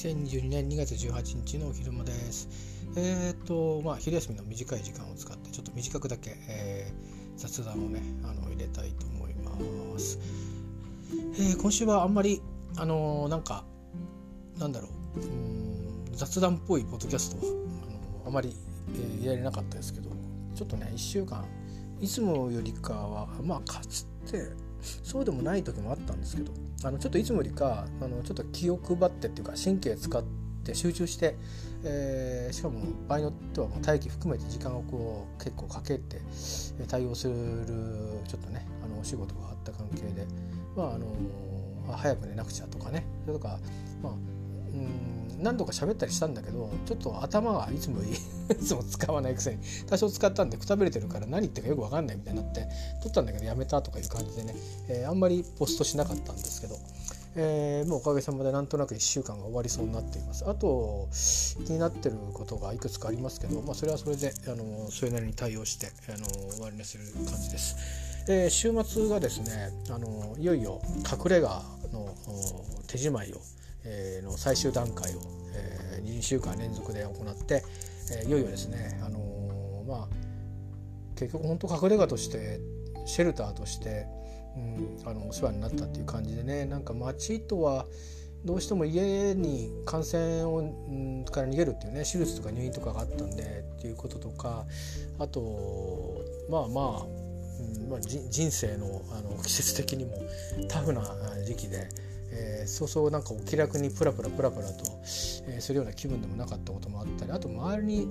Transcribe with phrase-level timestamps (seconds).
[0.00, 2.48] 2022年2月18日の昼間です。
[2.96, 10.18] えっ、と、まあ、昼休みの短い時間を使って、ちょっと短くだけ、えー、雑談をね、あの入れたいと思います。
[11.34, 12.40] えー、今週はあんまり、
[12.78, 13.64] あのなんか、
[14.58, 17.52] なんだろう、うん雑談っぽいポッドキャストは、
[18.22, 18.56] あのあまり、
[18.94, 20.08] えー、入れられなかったですけど、
[20.54, 21.44] ちょっとね、1週間、
[22.00, 24.48] いつもよりかは、まあ、かつて、
[24.82, 26.52] そうでもない時もあったんですけど
[26.84, 30.22] あのちょっといつもよりかあのちょっと気を配ってっていうか神経使っ
[30.64, 31.36] て集中して、
[31.84, 36.20] えー、しかも場合によっては待機含めて時間をこう結構かけて
[36.88, 37.34] 対応する
[38.28, 40.26] ちょっとねあのお仕事があった関係で、
[40.76, 41.06] まあ、あの
[41.96, 43.58] 早く寝なくちゃとかねそれとか、
[44.02, 44.12] まあ、
[45.42, 49.58] 何度か喋ったりしたんだけどちょっと頭がいつも いつも使わないくせに。
[49.88, 52.68] 多少使ったんでくたびれてるから何言ってるかよく分かんないみたいになって
[53.02, 54.54] 撮ったんだけどやめたとかいう感じでね、
[54.88, 56.78] えー、あんまりポストしなかったんですけど。
[57.36, 60.48] えー、もうおかげさまでなんとなく1週間が終わりそうになっています。
[60.48, 61.08] あと
[61.64, 67.76] 気になってることがいくつかありますけど、まあ、それはそれであのそれなりに対応してあの終わりにする感じです、
[68.28, 72.14] えー、週末がですねあのいよいよ隠れ家の
[72.88, 73.40] 手仕舞いを
[73.84, 75.20] えの最終段階を、
[75.54, 77.64] え2週間連続で行って、
[78.22, 80.08] えいよいよですね、あのまあ、
[81.16, 82.60] 結局本当隠れ家として
[83.06, 84.06] シェルターとして、
[84.56, 87.86] うん、あのお世話になったっていう感じでねなんか街とは
[88.44, 94.64] どうしても家に感染を、うん、から逃げるっていうね手術とか入院とかがあったんでっていうこととか
[95.18, 100.16] あとまあまあ、うんまあ、人生のあの季節的にも
[100.68, 101.02] タフな
[101.44, 101.88] 時期で。
[102.32, 104.84] えー、そうそうなんかお気楽にプラプラプラプラと、
[105.48, 108.08] えー、するような気分でもなかったこともあったりあと周りに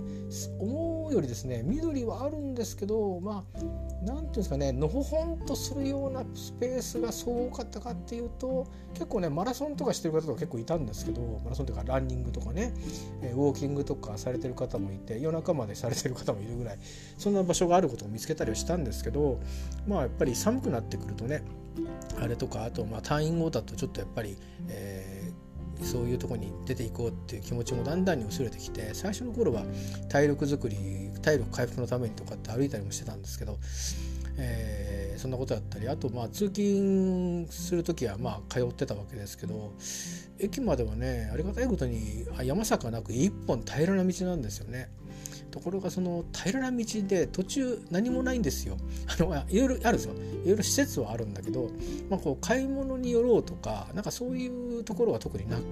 [0.60, 3.60] 思うよりですね緑はあるんですけどまあ
[4.04, 12.74] 何ていうんですかねのほほんとするようなスペースがそう多かったかっていうと結構ねマラソンとかしてる方とか結構いたんですけどマラソンというかランニングとかね、
[13.22, 16.80] えー、ウォーキングとかされてる方もいて夜中までされてる方もいるぐらい
[17.18, 19.40] そんな場所があることを見つけたりはしたんですけど
[19.88, 21.42] まあやっぱり寒くなってくるとね
[22.22, 29.64] あれとかあとまあ退院後だとちょっとやっぱり、えー、そういうとこに出ていこうっていう気持ちもだんだんに薄れてきて最初の頃は
[30.10, 33.58] 体力づくり体力回復のためにとかって歩いたりもしてたんですけど、
[34.38, 39.74] えー、そんなことだったりあとまあ通勤する時はまあ通ってたわけですけど
[40.40, 44.90] 駅まではねありがたいことに山坂なく一本平らな道なんですよね。
[45.50, 48.78] ところがその平らな道で途中何もないんですよ。
[49.08, 50.14] あのいろいろあるんですよ。
[50.44, 51.70] いろいろ施設はあるんだけど、
[52.10, 54.48] まあ、こう買い物に寄ろうとかなんかそうい
[54.80, 55.64] うところは特になく、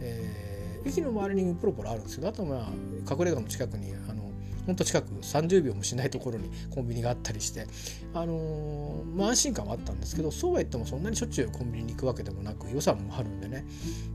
[0.00, 4.30] えー、駅の周りにポロポロあるんですけどあとまあ隠れ家の近くにあの
[4.66, 7.66] ほんと近く30秒もしないところに コンビニがあったりして、
[8.14, 13.64] あのー、まあ、安心感はあったんですけどそうは言ってもそんなにしょっちゅうコンビニに行くわけでもなく予算もあるんでね、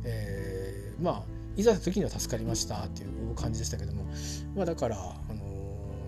[0.03, 4.05] えー、まあいざ時には助かりましたっていう感じでしたけども、
[4.55, 4.99] まあ、だから、あ
[5.33, 5.43] の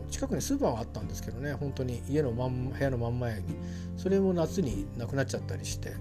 [0.08, 3.58] ー、近くにスーパーがあったんですけどね本当に家の真ん部屋の真ん前に
[3.98, 5.94] それも夏になくなっちゃったりして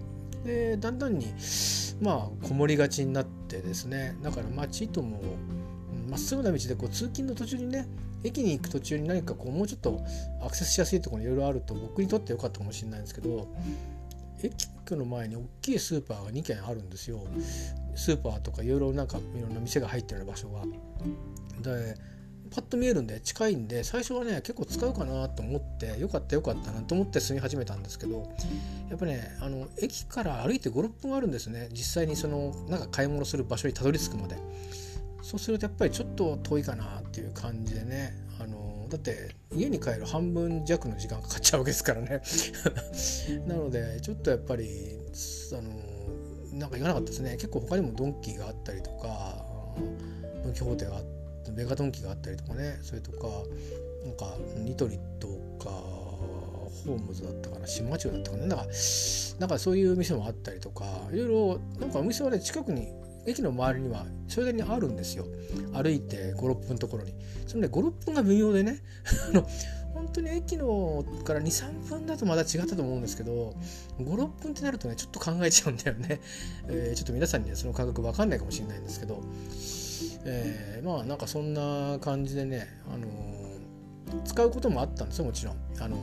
[0.44, 1.34] でだんだんに
[2.00, 5.20] まあこもりがちになってですねだから街とも
[6.08, 7.88] まっすぐな道でこう通勤の途中にね
[8.22, 10.00] 駅に行く途中に何かこうもうちょっと
[10.44, 13.48] アクセスしやすいところにいろいろあると僕にとってよかったかもしれないんですけど
[14.42, 14.54] 駅
[14.96, 17.20] の前に大きいスーパーが2軒あるんですよ。
[17.94, 20.64] スーパーとかいろいろなんかいろんな店が入ってる場所が。
[21.62, 21.94] で
[22.50, 28.28] パッと見えるんで近いんで最初はね結構使うかなと思ってよかったよかったなと思って住み始めたんですけど
[28.88, 31.68] やっぱねあの駅から歩いて56分あるんですね。
[31.70, 34.36] 実際にそのなんか買い物する場所にたどり着くまで。
[35.22, 42.22] そうするとやっぱりちょっと遠いかなっていう感じでねあのだって家に帰る半分弱の時間かかっちゃうわけですからね。
[43.46, 44.66] なのでちょっとやっぱり
[45.52, 45.89] あの
[46.52, 47.32] なんか行かなかったですね。
[47.32, 49.44] 結構他にもドンキがあったりとか
[50.44, 51.02] ドン・キホーテがあっ
[51.44, 52.78] てメガドンキがあったりとかね。
[52.82, 53.28] それとか
[54.04, 55.28] なんかニトリと
[55.62, 57.66] かホームズだったかな。
[57.66, 58.46] 新町だったかな。
[58.46, 58.66] なんか
[59.38, 62.88] なんかそういう店もあったりとかいろいろなんかお店はね近くに
[63.26, 65.26] 駅の周りにはそれなりにあるんですよ。
[65.72, 67.14] 歩いて56分のところに。
[67.46, 68.82] そのね56分が微妙でね
[69.94, 73.54] 本当に駅のから23分だとまだ違ったと思うんですけど
[73.98, 76.20] 56分ってなるとねちょっと考えちゃうんだよね、
[76.68, 79.22] えー、ちょっと皆さんにはその感覚分かんないかもしれないんですけど、
[80.24, 85.96] えー、まあなんかそんな感じでね、あのー、使うこともあったんですよもちろん、あの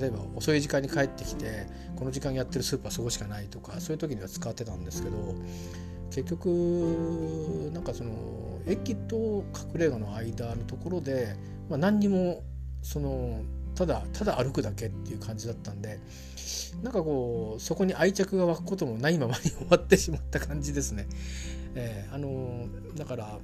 [0.00, 5.34] 例えば遅い時間に帰ってきてこの時間やってるスーパーそこしかないとかそういう時には使ってたんですけど
[6.10, 8.12] 結局なんかその
[8.66, 9.44] 駅と
[9.74, 11.36] 隠れ家の間のところで、
[11.68, 12.42] まあ、何にも
[12.82, 13.42] その
[13.74, 16.00] ただただ歩くだけっていう感じだったんで
[16.82, 21.06] なんかこうそこに愛着が湧くこともないままに終わってしまった感じですね。
[21.74, 22.66] えー、あの
[22.96, 23.38] だから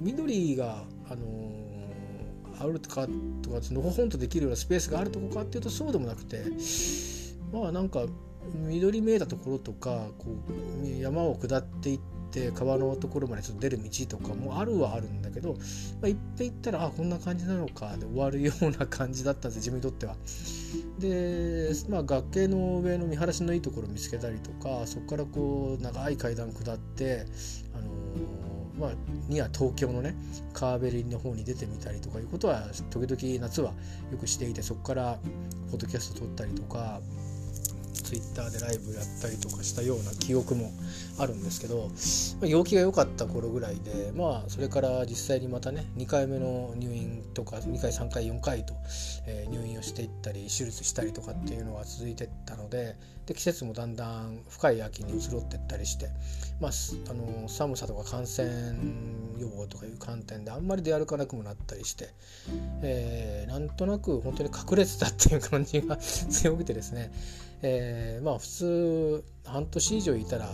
[0.00, 1.72] 緑があの
[2.58, 3.06] あるとか
[3.42, 6.42] とかのほほんとできるようなスペースがあるとこかっていうとそうでもなくて
[7.52, 8.06] まあなんか
[8.54, 10.26] 緑めいたところとかこ
[10.82, 12.00] う山を下っていっ
[12.32, 15.58] て川のところまでちょっと出る道とかもあるはあるんだけど、ま
[16.04, 20.16] あ、行って行ったらあこんな感じなのかで終わるような感じだったんです自分にとっては。
[20.98, 27.26] で、まあ、崖の上の見晴らしのいいところを見つけたりとかそこからこう長い階段下って、
[27.74, 27.92] あの、
[28.78, 28.92] まあ、
[29.28, 30.14] には東京のね
[30.54, 33.72] 川べりの方に出てみたりとかいうことは時々夏は
[34.10, 35.18] よくしていてそこから
[35.70, 37.00] ポッドキャスト撮ったりとか
[38.12, 40.70] ツイッターでライブやったりとかしたような記憶も
[41.18, 41.88] あるんですけど、
[42.42, 48.74] まあ、陽気が良かった頃ぐらいでまあそれから実際にまたね2回目の入院とか2回3回4回と、
[49.26, 56.08] えー、入院をしていったり手術したりとかっていうのが続いてったのでで季節もだんだん深い秋に移ろってったりして、
[56.60, 56.70] まあ、
[57.10, 58.46] あの寒さとか感染
[59.38, 62.10] 予防とかいう観点であんまり出歩かなくもなったりして、
[62.82, 67.10] えー、なんとなく本当に隠れてたっていう感じが 強くてですね。
[67.62, 70.48] えー、まあ普通半年以上いたら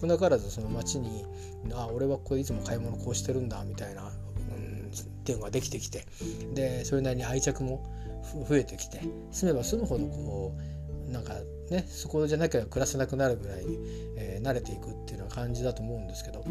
[0.00, 1.24] 少なからずその町に
[1.74, 4.92] 「あ俺はここでいつも買い物こうしてるんだ」みたいな、うん、っ
[5.24, 6.06] ていうのができてきて。
[6.54, 7.82] でそれなりに愛着も
[8.48, 9.00] 増えてきて。
[9.32, 10.52] 住めば住むほどこ
[11.08, 11.34] うなんか
[11.70, 13.64] ねそこじゃなきゃ暮らせなくなるぐらい、
[14.16, 16.44] えー、慣れていくっていうような感じだと思うんですけど。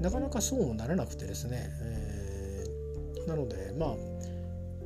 [0.00, 3.96] なかなかそうもならなくてですね、えー、なのでまあ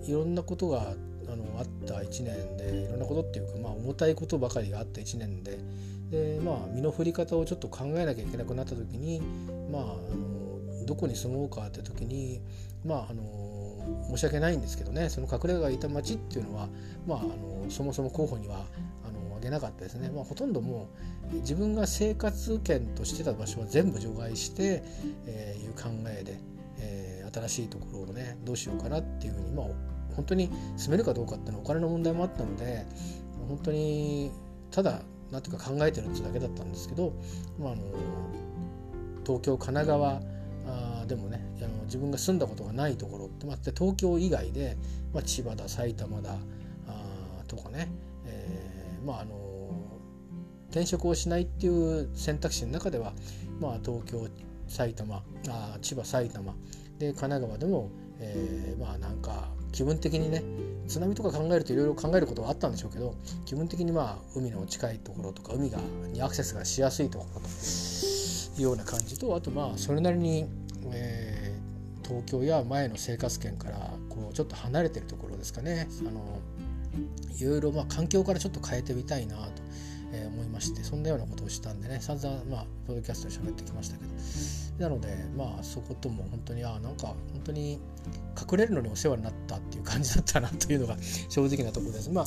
[0.07, 0.95] いろんなことが
[1.29, 5.59] あのあった1年でいろんなことっていうか、まあ、重たいことばかりがあった1年で
[6.11, 9.21] で、まあ、身の振り方をちょっと考えなきゃいけなくなった時に、
[9.71, 9.85] まあ、あ
[10.15, 12.41] のどこに住もうかって時に、
[12.85, 13.25] まあ、あの
[14.11, 16.69] 申し訳ないんですけどねその隠れ家がいた町っていうのは、
[17.07, 18.65] まあ、あのそもそも候補には
[19.07, 20.89] あの挙げなかったですね、まあ、ほとんども
[21.33, 24.83] う自分が生活圏としてた場所は全部除外して、
[25.27, 26.39] えー、いう考えで、
[26.79, 29.67] え、新しいところをねどうしようかなっていうふうに、まあ、
[30.17, 32.87] 本当に住めるかどうかっていうのはお金の問題もあったので
[33.49, 34.31] 本当に
[34.71, 37.13] ただ何ていうか考えてるってだけだったんですけど、
[37.59, 37.83] まあ、あの
[39.25, 40.21] 東京神奈川
[40.67, 44.77] あでもねあの自分が住んだことがないところってまって東京以外で、
[45.13, 46.37] まあ、千葉だ埼玉だ
[46.87, 47.89] あとかね、
[48.27, 49.35] えー、まああの
[50.71, 53.13] 転職をしないっていう選択肢の中では、
[53.61, 54.27] まあ、東京
[54.67, 56.55] 埼玉あ千葉埼玉
[56.99, 60.45] で神奈川でも、えー、まあなんか気分的にね
[60.87, 65.79] 津波とか考えるといろいろ考えることはあったんでしょうけど気分的にまあ海の近いところとか海が
[66.13, 70.47] にアクセスがしやすいところというような感じとあとまあそれなりに、
[70.93, 75.89] えー、東京や前の生活圏からこうちょっと離れてるところですかね。
[76.07, 76.39] あの
[77.37, 79.43] いろいろまあ環境からちょっと変えてみたいなと、
[80.55, 84.11] ましてそんなようなことをしたんでね散々まあポッドキャストで喋ってきましたけど。
[84.79, 87.79] なのでまあそことも本当にあなんか本当に
[88.53, 90.97] 隠れるのにお世話になったっていう感じだったなというのが
[91.29, 92.11] 正直なところです。
[92.11, 92.27] まあ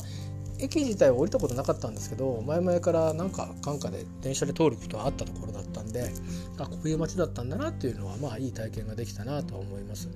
[0.60, 6.10] 駅自体は降りたことなかったんですけど前々からなんか眼下で電車で通ることはあったところだったんで
[6.58, 10.08] あこういう街だったんだなっていうのはまあいい体験ができたなとは思います。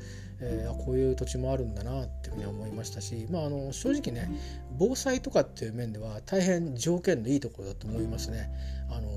[0.44, 4.28] えー、こういう土地もあるんだなっていうふうに思いましたし、まあ、あの正直ね
[4.76, 8.50] 防災とかっていう面では大変条件のいいところだと思いますね。
[8.90, 9.08] あの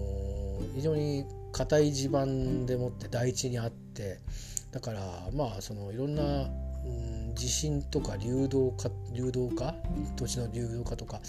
[0.76, 4.20] 非常に硬い地盤でもって台地にあって
[4.72, 5.00] だから
[5.34, 6.50] まあそのいろんな、
[6.86, 9.76] うん、地震とか流動化流動化？
[10.16, 11.20] 土地の流動化とか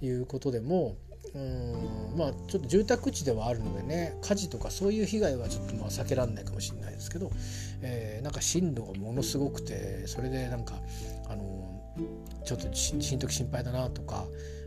[0.00, 0.96] いうことでも
[1.34, 7.30] うんまあちょっと住宅地ではあるのでね火事とかそういう被害はちょっとまあ避けられないかもしれないですけど、
[7.82, 10.74] えー、なんか震度がものすごくてそれでなんか
[11.28, 11.42] あの
[12.44, 14.24] ちょっとしんとき心配だなとか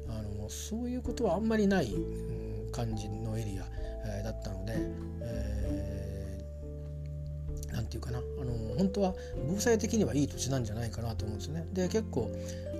[0.09, 3.63] あのそういうことはあんまりない、うん、感じのエリア、
[4.05, 4.73] えー、だったので、
[5.21, 6.06] えー、
[7.71, 9.13] なんていうかなあの本当は
[9.49, 11.67] 防災的にはいい土地なんじゃないかなと思うんですね。
[11.73, 12.29] で結構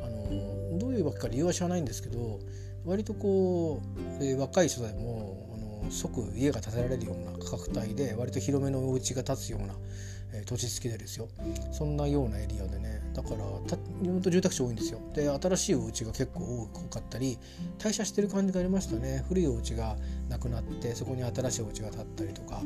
[0.04, 2.40] あのどういうわけか理由は知らないんですけど
[2.86, 3.82] 割とこ
[4.20, 9.74] う、えー、若い人でもあの即家が建てられるような価格帯で割と広めのお家が建つような、
[10.34, 11.28] えー、土地付きでですよ。
[11.72, 13.02] そんなようなエリアでね。
[13.14, 15.00] だから本当住宅地多いんですよ。
[15.14, 17.38] で新しいお家が結構多かったり
[17.80, 19.24] 退社してる感じがありましたね。
[19.28, 19.98] 古いお家が
[20.30, 22.62] なくなってそこに新しいお家が建ったりとか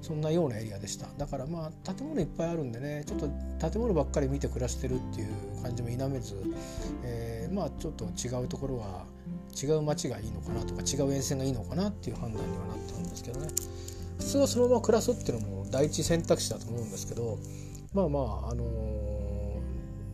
[0.00, 1.06] そんなようなエリアでした。
[1.18, 3.28] だからまあ建物いっぱいあるんでねちょっと
[3.70, 6.36] 建物ばっかり見て暮らしてるっていう感じも否めず、
[7.04, 9.04] えー、まあちょっと違うところは
[9.60, 13.48] 違う街がいいのかなとか違う沿線がいいのかなっていう判断にはなったんですけどね。
[14.20, 17.38] 普通はそのまま暮らすっていうのも第一選択肢だと思うんですけど
[17.92, 19.20] まあまああのー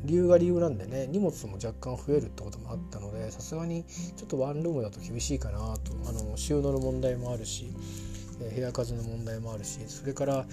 [0.06, 7.72] 理由が理由なんでね荷物も若干増えるってこともあったのでさすがにちょっとワンルームだと厳しいかなとあの収納の問題もあるし、
[8.40, 10.46] え部屋数の問題もあるしそれから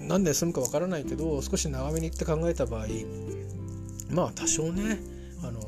[0.00, 2.86] 何で済むかわからないけど少し長めに行って考えた場合
[4.10, 4.98] まあ多少ね
[5.44, 5.60] あの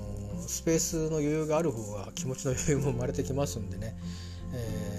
[0.47, 3.97] スペースの余裕がある方が気持ちの余裕も生まれてきますんでね、
[4.55, 4.90] えー、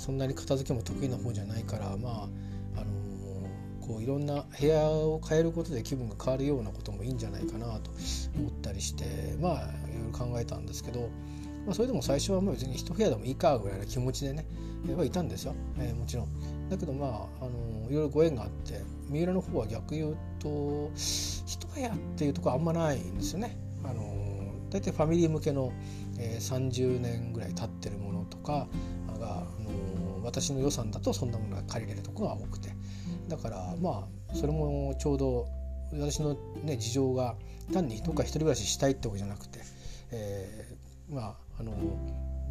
[0.00, 2.86] そんなに片付けも得意な方じゃないからまああの
[3.86, 7.90] こういろんな部屋を変えることで気分が変わるようなこともいいんじゃないかなと
[8.34, 9.56] 思ったりしてまあい
[9.92, 11.10] ろいろ考えたんですけど、
[11.66, 14.46] まあ、それでも最初はもう別に一部屋でもいいかぐらいの気持ちでね、
[14.88, 16.70] えはいたんですよ、えー、もちろん。
[16.70, 23.58] だけどまあ、あのいろいろご縁があって三浦の方は逆言うと一部屋っていうところあんまないんですよね。
[23.84, 24.30] あの
[24.70, 25.72] 大体ファミリー向けの、
[26.18, 28.68] えー、30年ぐらい経ってるものとか
[29.20, 32.70] が、あの私の予算だとそんなものが借りれるところが多くて。
[33.28, 35.46] だからまあそれもちょうど
[35.92, 37.36] 私の、ね、事情が
[37.72, 39.60] 単にどっか一人暮らししたいってわけじゃなくて、
[40.10, 41.72] えー、まああの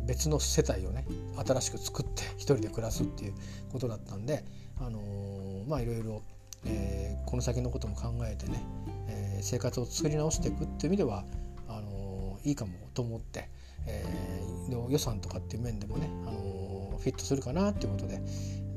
[0.05, 1.05] 別の世帯をね
[1.45, 3.33] 新しく作って一人で暮らすっていう
[3.71, 4.45] ことだったんで、
[4.79, 6.21] あのー、まあいろいろ、
[6.65, 8.63] えー、この先のことも考えてね、
[9.07, 11.25] えー、生活を作り直していくっていう意味では
[11.67, 13.49] あのいいかもと思って、
[13.85, 16.58] えー、予算とかっていう面でもね、あの
[16.99, 18.21] フィットするかなっていうことで、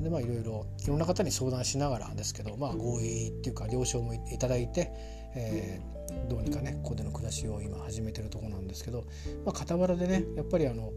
[0.00, 4.90] でまあいろいろいろんな方に相談しながらですけど、まあ、合意っていうか了承もいただいて、
[5.34, 9.04] えー、どうにかねここでの暮らしを今始めてるとこなんですけど、
[9.44, 10.92] まあ、傍らでねやっぱりあの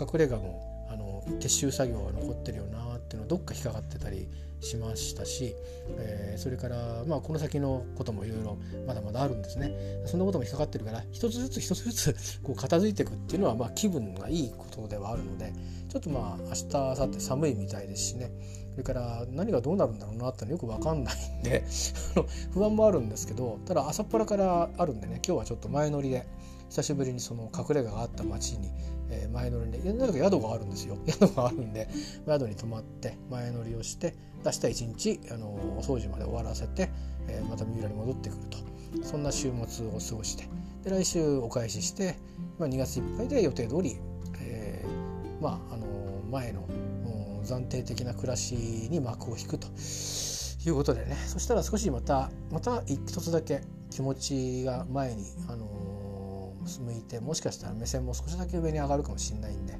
[0.00, 4.28] 隠れ家もあの撤収作業が残ってるよなっていうのはどっか引っかかってたり
[4.60, 5.54] しましたし、
[5.98, 9.74] えー、それから、まあ、この先のこともいろいろまだまだあるんですね。
[10.06, 15.52] そんなことも引っかかってるから一つずつ一つずつこう片付いていくっていうのは、まあ、気分がいいことではあるので
[15.88, 18.30] ちょっとまあ明日明後日寒いみたいですしね。
[18.70, 21.64] それから何がどうなるんだろうなってのよく分かんないんで
[22.52, 26.26] 不安もあるんですけどただ朝っぱらからあるんでね今日はちょっと前乗りで
[26.74, 28.68] 久しぶりにその隠れ家があった町に、
[29.14, 30.96] え前乗りでなぜか宿があるんですよ。
[31.06, 31.88] 宿があるんで
[32.26, 36.90] 宿に泊まって前乗りをして出した一日あのお掃除まで終わらせて、
[37.28, 38.58] えまた三浦に戻ってくると。
[39.02, 40.48] そんな週末を過ごして。
[40.84, 42.16] で来週お返しして、
[42.58, 43.96] まあ、2月いっぱいで予定通り、
[44.40, 45.86] えー、まああの
[46.30, 46.62] 前の
[47.44, 48.54] 暫定的な暮らし
[48.90, 49.68] に幕を引くと。
[50.66, 51.16] いうことでね。
[51.26, 55.68] そしたら少しまたまた一つだけ気持ちが前に、あの
[56.66, 59.66] 向いてもしかしたら目線も少しだけ上に上がるかもしれないん。
[59.66, 59.76] で、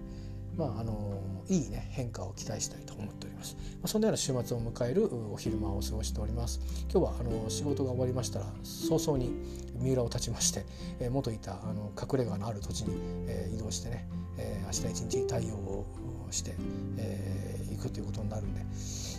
[0.57, 6.61] まああのいいね変化を期待したいと思っております、まあ、そんなような週末を迎えるお昼間を過ごしております。
[6.91, 9.31] 今日はあの仕事が終わりましたら早々に
[9.79, 10.65] 三浦を立ちまして、
[11.01, 15.87] えー、元いたあの隠れ家のある土地に、えー、移動してね、えー、明日一日対応を
[16.33, 16.55] して、
[16.99, 18.63] えー、くということになるんで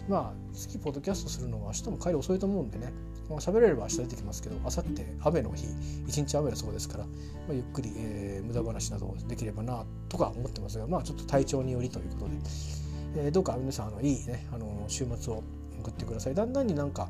[0.09, 2.91] まあ次ポッドキャストするのは明日も帰り遅いと思うんでね
[3.29, 5.65] まあ、喋れれば明日出てきますけど明後日雨の日
[6.07, 7.09] 一日雨だそうですから、ま
[7.49, 12.31] あ、ゆっくり、えー、無駄話などできればなとか思ってますがまあちょっと体調によりということで、
[13.17, 15.43] えー、どうか皆さんあのいいねあの週末を
[15.79, 16.35] 送ってください。
[16.35, 17.09] だんだんになんか、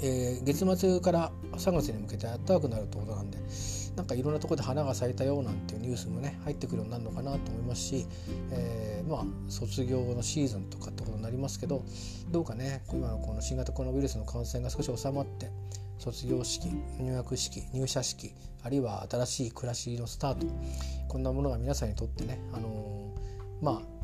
[0.00, 3.38] えー、月末から3月に向けて暖かくなるってことなんで
[3.96, 8.06] なんかいろんなところで花が咲いたよなんていうニュースもね入ってくるようになるのかなと思いますし、
[8.50, 11.84] えー、まあ卒業のシーズンとかってことになりますけど
[12.30, 15.50] どうかね今のこの新型コロナウイルスの感染が少し収まって
[15.98, 18.32] 卒業式入学式入社式
[18.62, 20.46] あるいは新しい暮らしのスタート
[21.08, 23.94] こんなものが皆さんにとってね、あのー、まあ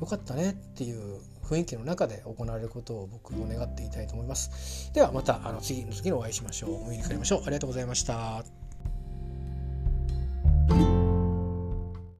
[0.00, 4.92] よかったねっていう雰囲気の中で行われることを僕も願っていたいと思います。
[4.94, 6.84] ではまたあの次の次にお会いしましょう。
[6.84, 7.42] お見にかかりましょう。
[7.42, 8.59] ありがとうございました。